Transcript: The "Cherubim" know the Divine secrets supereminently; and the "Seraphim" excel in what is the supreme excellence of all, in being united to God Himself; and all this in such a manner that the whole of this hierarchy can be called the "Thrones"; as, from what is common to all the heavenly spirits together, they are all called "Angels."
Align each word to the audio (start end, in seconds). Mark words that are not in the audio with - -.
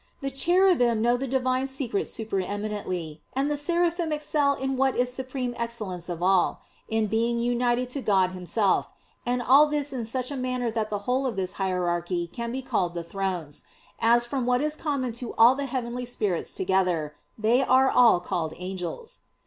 The 0.19 0.31
"Cherubim" 0.31 0.99
know 0.99 1.15
the 1.15 1.27
Divine 1.27 1.67
secrets 1.67 2.09
supereminently; 2.09 3.21
and 3.33 3.51
the 3.51 3.55
"Seraphim" 3.55 4.11
excel 4.11 4.55
in 4.55 4.75
what 4.75 4.95
is 4.97 5.09
the 5.09 5.15
supreme 5.23 5.53
excellence 5.57 6.09
of 6.09 6.23
all, 6.23 6.63
in 6.87 7.05
being 7.05 7.37
united 7.39 7.91
to 7.91 8.01
God 8.01 8.31
Himself; 8.31 8.91
and 9.27 9.43
all 9.43 9.67
this 9.67 9.93
in 9.93 10.03
such 10.05 10.31
a 10.31 10.35
manner 10.35 10.71
that 10.71 10.89
the 10.89 11.05
whole 11.05 11.27
of 11.27 11.35
this 11.35 11.53
hierarchy 11.61 12.25
can 12.25 12.51
be 12.51 12.63
called 12.63 12.95
the 12.95 13.03
"Thrones"; 13.03 13.63
as, 13.99 14.25
from 14.25 14.47
what 14.47 14.61
is 14.63 14.75
common 14.75 15.13
to 15.13 15.35
all 15.37 15.53
the 15.53 15.67
heavenly 15.67 16.05
spirits 16.05 16.55
together, 16.55 17.15
they 17.37 17.61
are 17.61 17.91
all 17.91 18.19
called 18.19 18.55
"Angels." 18.57 19.19